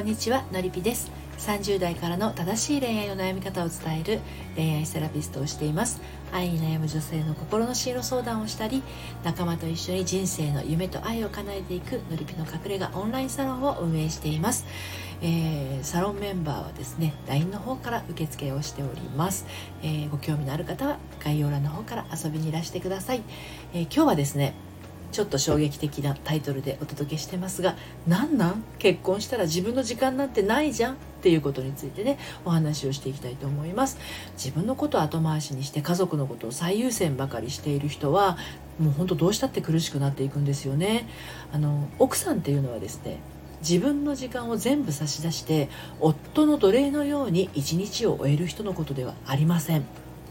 [0.00, 1.12] こんにちはのりぴです。
[1.36, 4.20] 30代からの正しい恋愛の悩み方を伝える
[4.56, 6.00] 恋愛セラピストをしています。
[6.32, 8.82] 愛に悩む女性の心の進路相談をしたり
[9.24, 14.64] 仲間と一緒に人生の夢と愛を叶えていくのりぴの隠れ家オンラインサロンを運営しています、
[15.20, 19.44] えー、サロンメンバーはですね LINE の方から受付をしております、
[19.82, 23.22] えー、ご興味のある方は概要欄の方から遊びにいらしてください、
[23.74, 24.54] えー、今日はですね
[25.12, 28.64] ちょっと衝撃的なタイトルでお届けしてますがなんなん？
[28.78, 30.94] 結婚したら自分の時間なんてないじゃん？
[30.94, 33.98] っていうことについてねお話をしていきたいと思います。
[34.36, 38.38] 自分のことを後回しにして家族のことを最優先ばかりしている人は
[38.78, 41.08] もうほんとどうしたって苦しくなっていくんですよね。
[41.52, 43.18] あの奥さんっていうのはですね
[43.60, 45.68] 自分の時間を全部差し出して
[45.98, 49.84] 夫の奴隷のように一日を終える人のことではありません。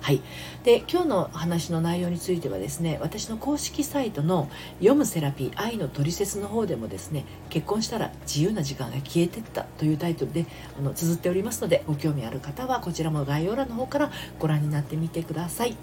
[0.00, 0.22] はい、
[0.64, 4.48] で今日の話の内容についてはですね私の公式サイトの
[4.80, 10.46] 「読むセラピー愛のトリセツ」の方でもですね結婚したら自由な時間が消えてったというタイトルで
[10.78, 15.76] あの綴っておりますのでご興味ある方はこちらも概要欄の方からご覧になってみてください。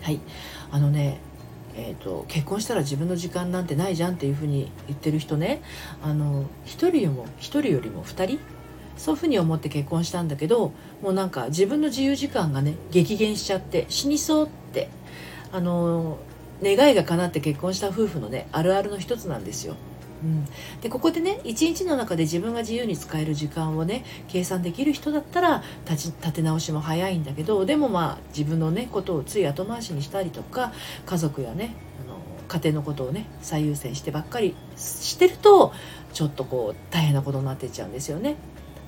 [0.00, 0.20] はい
[0.70, 1.18] あのね
[1.78, 5.60] えーと、結婚したら自分の時間なんてないじゃんっていうふうに言ってる人ね
[6.02, 8.40] あの1人よりも1人よりも2人
[8.96, 14.88] そういうふうに思って結婚したんだけどもうなんか自分の自由時間がね激減しちゃって死にそうって
[15.52, 16.18] あの
[16.62, 19.76] 願いが叶って結婚した夫婦のねあるあるの一つなんですよ。
[20.22, 20.46] うん、
[20.80, 30.72] でここでね一日の中で自分が自由に使える時間をね計算できる人だったら立ち立て直しも早いんだけどでもまあ自分のねことをつい後回しにしたりとか
[31.04, 35.74] 家族やねあの家庭のことをね最優先してばっかりしてると
[36.14, 38.36] ちょっとこう大変なことになってっちゃうんですよね。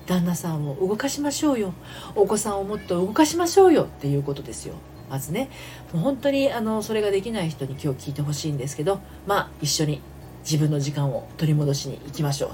[0.09, 1.71] 旦那さんを動かしましょうよ。
[2.15, 4.73] お子さんをもっと動かしましょうよっていうことですよ。
[5.07, 5.49] まずね。
[5.93, 10.01] もう本当にあのそれができない人に今日聞いてほしいんですけどまあ一緒に
[10.43, 12.51] 自分の時間を取り戻しに行きましょう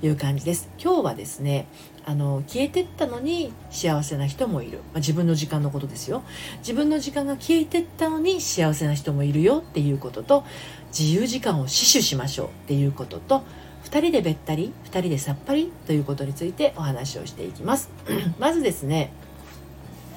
[0.00, 0.68] という感じです。
[0.82, 1.68] 今日はですね
[2.04, 6.24] あの消えてったのに幸せな人もいる、まあ、自分の時間のことですよ。
[6.58, 10.42] 自分の時間が消えてったのに幸せな人もいるよっていうことと
[10.88, 13.44] 自由時間を死守しましょうっていうことと
[13.86, 17.88] 2人でべったり2人でさっぱりということについてお話をしていきます。
[18.38, 19.12] まずですね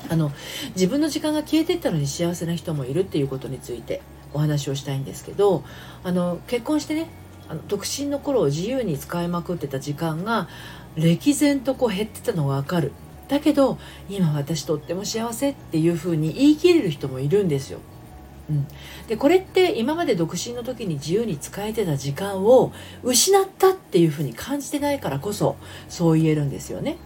[0.10, 0.32] あの
[0.76, 4.02] 自分の時間が消えてったのに幸せな人もいるっていうことについて
[4.34, 5.64] お話をしたいんですけど
[6.04, 7.10] あの結婚してね
[7.48, 10.48] あの独身の頃を自由に使いまくってた時間が
[10.96, 12.92] 歴然とこう減ってたのが分かる。
[13.28, 13.78] だけど
[14.10, 17.80] 今私とっても幸せっていうふうに言い切れる人もいるんですよ。
[18.50, 18.68] うん、
[19.08, 22.74] でこれって今まで独身の時に自由に使えてた時間を
[23.04, 25.56] 失ったっていうふうに感じてないからこそ
[25.88, 26.98] そう言えるんですよね。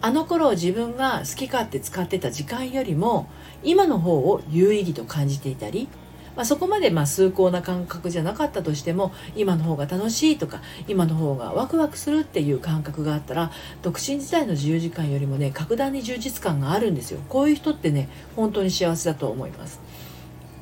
[0.00, 3.26] あの頃自分が好き勝手使ってた時間よりも
[3.62, 5.88] 今の方を有意義と感じていたり、
[6.36, 19.80] まあ、そこまでまあ崇高な感覚じゃなかったとしても今の方が楽しいとか今の方がワクワクするっていう感覚があったら独身時代の自由時間よりもね格段に充実感があるんですよこういう人ってね本当に幸せだと思います。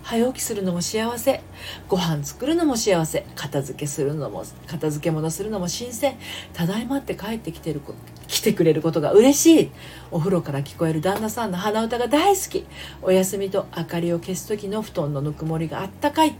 [0.03, 1.43] 早起きするのも幸せ。
[1.89, 3.25] ご飯作るのも幸せ。
[3.35, 6.17] 片付けするのも片付け物するのも新鮮。
[6.53, 7.81] ただいまって帰ってきてる
[8.27, 9.71] 来てくれることが嬉しい。
[10.11, 12.67] お風呂から聞こえる旦那さんの鼻歌が大好き。
[13.01, 16.35] お休みと明かりを消す時の布団のぬくもりがあったかい。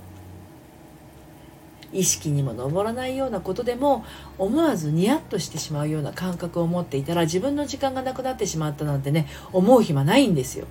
[1.93, 4.05] 意識にも上らないようなことでも
[4.39, 10.67] 思わずニヤッとしてしまうような感覚を持っていたら自分の時間がなくなってしまったなんてね思う暇ないんですよ。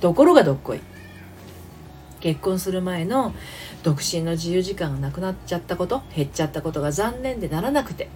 [0.00, 0.80] ところがどっこい。
[2.22, 3.34] 結婚する前の
[3.82, 8.08] 独身の自由時間がなくなっちゃったこと減っちゃったことが残念でならなくて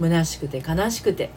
[0.00, 1.30] 虚しくて悲しくて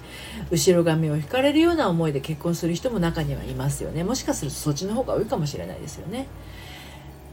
[0.50, 4.04] 後ろ髪を引かれるような思いで結婚する人も中にはいますよね。
[4.04, 6.28] もしかするとそっちの方が多いかもしれないですよね。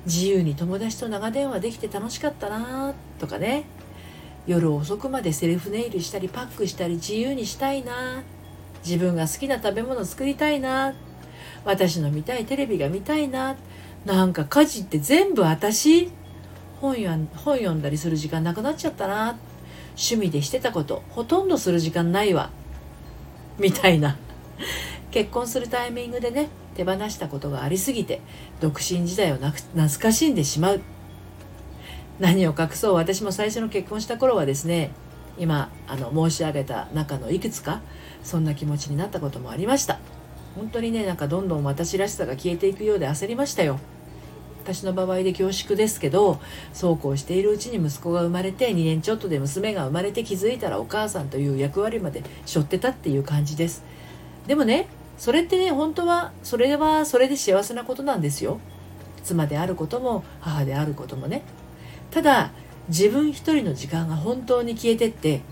[0.04, 3.64] 自由に友達と長電話できて楽しかったなとかね。
[4.46, 8.22] 夜遅くまでセルフネイルしたりパックしたり自由にしたいな
[8.84, 10.92] 自分が好きな食べ物作りたいな
[11.64, 13.56] 私の見たいテレビが見たいな
[14.04, 16.10] なんか家事って全部私
[16.80, 19.38] 本や本読んだりする時間なくなっちゃったな。
[19.96, 22.50] 趣味でしてたことほとんどする時間ないわ。
[23.58, 24.16] みたいな。
[25.10, 28.20] 結婚するタイミングでね手放したことがありすぎて
[28.60, 30.80] 独身時代をなく懐かしんでしまう。
[32.20, 34.90] 何を隠そう私も最初の結婚した頃はですね
[35.38, 37.80] 今あの申し上げた中のいくつか
[38.22, 39.98] そんな気持ちになったこともありました。
[40.56, 43.80] 本当にねなんかどんどん私らしさが消えていくようで焦りましたよ。
[44.64, 46.40] 私の場合で恐縮ですけど
[46.72, 53.84] そうこうしているうちに息子が生まれて2年ちょっとで娘が生まれて気づいたらお母さんという役割まで背負ってたっていう感じです。
[54.46, 54.88] でもね
[55.18, 58.58] それってね本当はそれはそれで幸せなことなんですよ。
[59.22, 61.42] 妻であることも母であることもね。
[62.10, 62.50] ただ
[62.88, 65.42] 自分一人の時間が本当に消えてって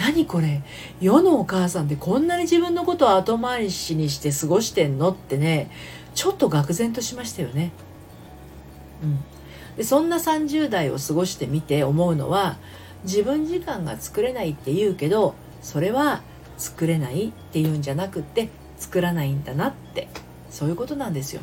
[0.00, 0.62] 何これ
[1.00, 5.70] 世のお母さんってこんなに自分のことを後回しにして過ごしてんのってね
[6.14, 7.70] ちょっと愕然としましたよね。
[9.02, 9.18] うん、
[9.76, 12.56] でそんな30代を過ごしてみて思うのは
[13.04, 16.22] 自分時間が作れないって言うけどそれは
[16.56, 20.08] 作れないっていうんじゃなくって作らないんだなって
[20.50, 21.42] そういうことなんですよ。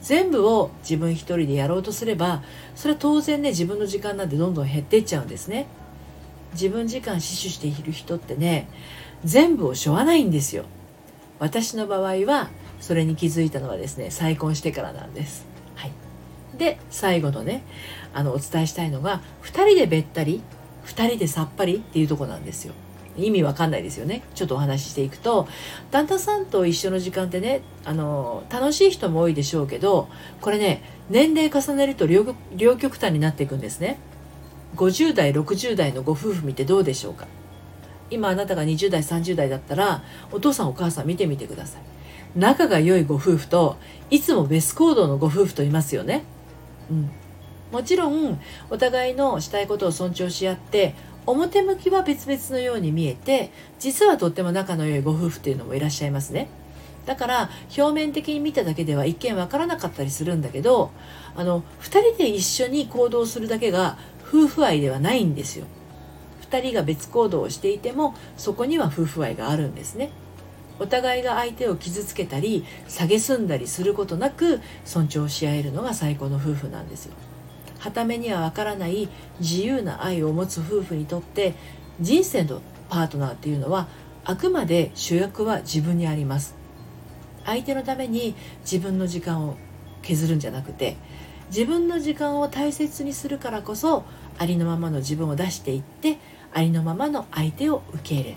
[0.00, 2.42] 全部を自分一人でやろうとすれば
[2.76, 5.66] それは当然ね自分の時間なんてどんどん減っていっちゃうんですね。
[6.52, 8.68] 自分時間死守している人ってね
[9.24, 10.64] 全部を背負わないんですよ。
[11.38, 12.48] 私の場合は
[12.80, 15.47] それに気づいたのはですね再婚してからなんです。
[16.58, 17.62] で最後のね
[18.12, 20.42] あのお伝えしたいのが2人でべったり
[20.86, 22.74] 2人でさっぱりっていうとこなんですよ。
[23.16, 24.22] 意味わかんないですよね。
[24.36, 25.48] ちょっとお話ししていくと
[25.90, 30.08] 旦那さんと一緒の時間ってねあの楽しい人も多いでしょうけど
[30.40, 32.24] これね年齢重ねると両
[32.76, 33.98] 極端になっていくんですね。
[34.76, 37.26] 50代60代のご夫婦見てどうでしょうか。
[38.10, 41.82] 今あなたが20代30代だったらお父さんお母さん見てみてください。
[42.36, 43.78] 仲が良いご夫婦と
[44.10, 46.22] いつもベス行動のご夫婦といますよね。
[46.90, 47.10] うん。
[47.72, 48.40] もちろん
[48.70, 50.94] お互いのしたいことを尊重し合って
[51.26, 56.48] 表向きは別々のように見えて実はとっても仲の良いご夫婦っていうのもいらっしゃいますね。
[57.04, 60.90] だから表面的に見ただけでは一見わからなかったりするんだけど
[61.36, 63.96] あの2人で一緒に行動するだけが
[64.26, 65.66] 夫婦愛ではないんですよ。
[66.50, 70.10] 2人が別行動をしていてもそこには夫婦愛があるんですね。
[70.80, 77.14] お互いが相手を傷つけたり蔑んだりすることなく尊重し合えるのが最高の夫婦なんですよ。
[77.78, 79.08] はためにはわからない
[79.40, 81.54] 自由な愛を持つ夫婦にとって
[82.00, 83.88] 人生のパートナーっていうのは
[84.24, 86.54] あくまで主役は自分にあります。
[87.44, 89.56] 相手のために自分の時間を
[90.02, 90.96] 削るんじゃなくて
[91.50, 94.04] 自分の時間を大切にするからこそ
[94.36, 96.18] ありのままの自分を出していって
[96.52, 98.36] ありのままの相手を受け入れる。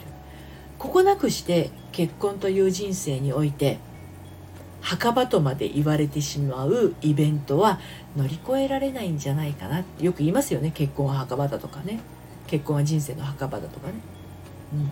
[0.77, 3.79] ここなくして結婚という人生において
[4.81, 7.79] 墓場とまで言われてしまうイベントは
[8.17, 9.81] 乗り越えられないんじゃないかな。
[9.81, 10.71] ってよく言いますよね。
[10.71, 11.99] 結婚は墓場だとかね。
[12.47, 13.93] 結婚は人生の墓場だとかね、
[14.73, 14.91] うん、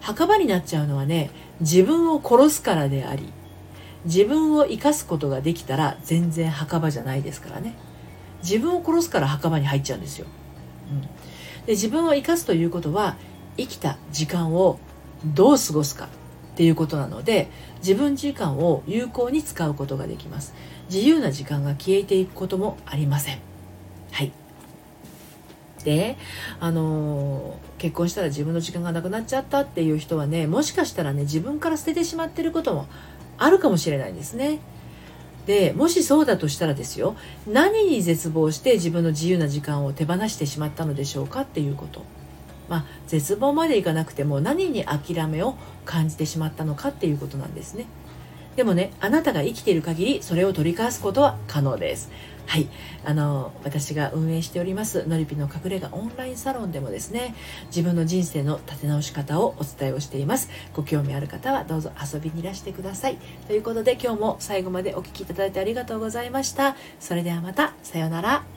[0.00, 1.30] 墓場になっちゃうのはね
[1.60, 3.32] 自分を殺すからであり
[4.04, 7.74] 自分を生かすことができたら全然墓場じゃないですからね。
[8.42, 10.26] 自分を殺すから墓場に入っちゃうんですよ、
[10.92, 11.08] うん、で
[11.68, 13.16] 自分を生かすということは
[13.56, 14.78] 生きた時間を
[15.24, 16.08] どう過ごすかっ
[16.56, 17.48] ていうことなので
[17.78, 20.54] 自分時間を有効に使うことができます。
[20.90, 23.38] 自由な時間が消えていくこともありません。
[24.12, 24.32] はい。
[25.84, 26.16] で
[26.58, 32.86] あの結婚したら自分の時間がなくなっちゃったっていう人はねもしかしたらね自分から捨ててしまってることも
[33.38, 34.58] あるかもしれないんですね。
[35.46, 37.14] でもしそうだとしたらですよ
[37.46, 42.02] 何に絶望して自分の自由な時間を手放してしまったのでしょうかっていうこと。
[42.68, 45.54] まあ、絶望までいかなくても何に諦めを
[45.84, 47.86] 感じてしまったのかっていうことなんですね。
[48.56, 52.10] でもねあなたが生きている限りそれを取り返すことは可能です。
[52.46, 52.68] はい。
[53.04, 57.34] あの私が運営しておりますのりぴの隠れ家オンラインサロンでもですね
[57.66, 60.48] 自分の人生の立て直し方をお伝えをしています。
[60.74, 63.18] ご興味ある方はどうぞ遊びにいらしてください。
[63.46, 66.76] ということで今日も最後までお聴きいただいてありがとうございました。
[66.98, 68.55] それではまたさようなら。